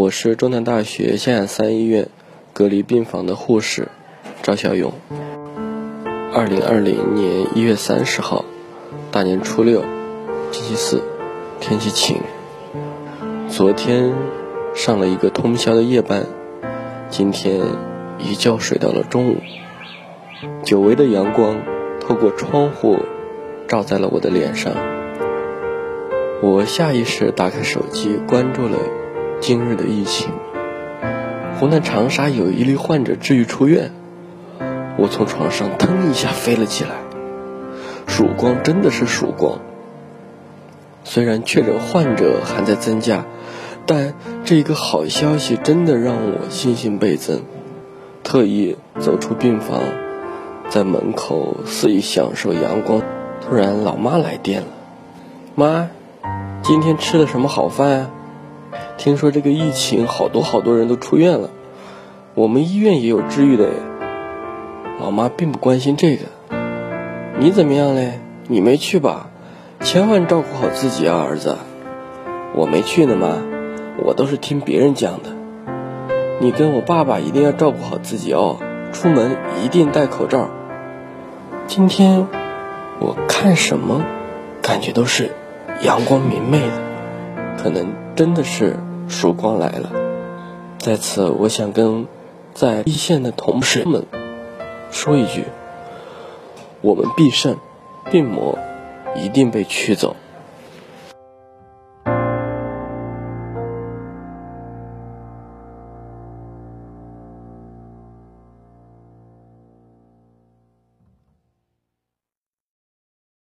[0.00, 2.08] 我是中南大学湘雅三医院
[2.54, 3.88] 隔离病房的护士
[4.40, 4.94] 赵小勇。
[6.32, 8.46] 二零二零年一月三十号，
[9.12, 9.82] 大年初六，
[10.52, 11.02] 星期四，
[11.60, 12.16] 天气晴。
[13.50, 14.14] 昨天
[14.74, 16.24] 上了一个通宵的夜班，
[17.10, 17.60] 今天
[18.18, 19.36] 一觉睡到了中午。
[20.64, 21.60] 久违的阳光
[22.00, 23.00] 透过窗户
[23.68, 24.72] 照在了我的脸上，
[26.40, 28.78] 我下意识打开手机关注了
[29.40, 30.28] 今日的疫情。
[31.58, 33.90] 湖南长沙有一例患者治愈出院，
[34.98, 36.90] 我从床上腾一下飞了起来。
[38.06, 39.60] 曙光真的是曙光，
[41.04, 43.24] 虽然确诊患者还在增加。
[43.86, 47.40] 但这一个好消息真的让我信心倍增，
[48.22, 49.80] 特意走出病房，
[50.68, 53.00] 在门口肆意享受阳光。
[53.40, 54.68] 突然，老妈来电了
[55.56, 55.88] ：“妈，
[56.62, 58.10] 今天吃的什么好饭啊？
[59.00, 61.48] 听说这个疫情好多好多人都出院了，
[62.34, 63.70] 我们医院也有治愈的。”
[65.00, 66.26] 老妈并不关心这个，
[67.38, 68.20] 你怎么样嘞？
[68.46, 69.30] 你没去吧？
[69.80, 71.56] 千万照顾好自己啊，儿子。
[72.54, 73.38] 我没去呢，妈。
[74.04, 75.30] 我都是听别人讲的，
[76.38, 78.58] 你跟我爸爸一定要照顾好自己哦，
[78.92, 80.50] 出门一定戴口罩。
[81.66, 82.28] 今天
[82.98, 84.04] 我看什么，
[84.60, 85.30] 感觉都是
[85.80, 88.78] 阳光明媚的，可能真的是
[89.10, 89.90] 曙光来了。
[90.78, 92.06] 在此，我想跟
[92.54, 94.06] 在一线的同事们
[94.90, 95.44] 说一句：
[96.80, 97.56] 我们必胜，
[98.10, 98.56] 病魔
[99.16, 100.09] 一定被驱走。